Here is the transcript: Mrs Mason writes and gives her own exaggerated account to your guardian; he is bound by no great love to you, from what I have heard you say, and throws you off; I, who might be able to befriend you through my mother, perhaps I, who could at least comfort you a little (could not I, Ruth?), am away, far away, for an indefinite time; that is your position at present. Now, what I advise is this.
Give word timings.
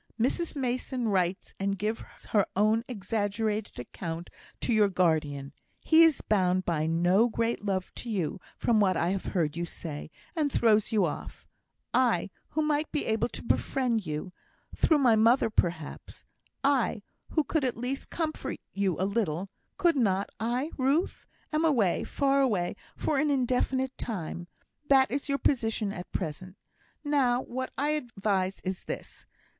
Mrs 0.19 0.55
Mason 0.55 1.09
writes 1.09 1.53
and 1.59 1.77
gives 1.77 2.25
her 2.31 2.47
own 2.55 2.83
exaggerated 2.87 3.77
account 3.77 4.31
to 4.61 4.73
your 4.73 4.89
guardian; 4.89 5.53
he 5.79 6.01
is 6.01 6.21
bound 6.21 6.65
by 6.65 6.87
no 6.87 7.29
great 7.29 7.63
love 7.63 7.93
to 7.93 8.09
you, 8.09 8.41
from 8.57 8.79
what 8.79 8.97
I 8.97 9.09
have 9.09 9.25
heard 9.25 9.55
you 9.55 9.63
say, 9.63 10.09
and 10.35 10.51
throws 10.51 10.91
you 10.91 11.05
off; 11.05 11.45
I, 11.93 12.31
who 12.49 12.63
might 12.63 12.91
be 12.91 13.05
able 13.05 13.27
to 13.29 13.43
befriend 13.43 14.03
you 14.07 14.33
through 14.75 14.97
my 14.97 15.15
mother, 15.15 15.51
perhaps 15.51 16.25
I, 16.63 17.03
who 17.29 17.43
could 17.43 17.63
at 17.63 17.77
least 17.77 18.09
comfort 18.09 18.59
you 18.73 18.99
a 18.99 19.05
little 19.05 19.49
(could 19.77 19.95
not 19.97 20.31
I, 20.39 20.71
Ruth?), 20.79 21.27
am 21.53 21.63
away, 21.63 22.05
far 22.05 22.41
away, 22.41 22.75
for 22.95 23.19
an 23.19 23.29
indefinite 23.29 23.95
time; 23.99 24.47
that 24.89 25.11
is 25.11 25.29
your 25.29 25.37
position 25.37 25.91
at 25.93 26.11
present. 26.11 26.57
Now, 27.03 27.41
what 27.43 27.71
I 27.77 27.89
advise 27.89 28.59
is 28.61 28.85
this. 28.85 29.27